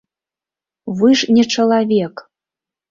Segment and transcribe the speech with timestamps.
[1.03, 2.15] Вы ж не чалавек!